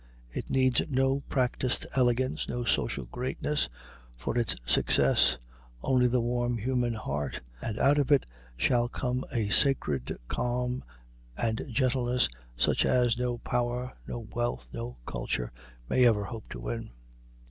[0.31, 3.69] It needs no practiced elegance, no social greatness,
[4.15, 5.37] for its success;
[5.83, 8.25] only the warm human heart, and out of it
[8.57, 10.83] shall come a sacred calm
[11.37, 12.27] and gentleness,
[12.57, 15.51] such as no power, no wealth, no culture
[15.87, 16.89] may ever hope to win.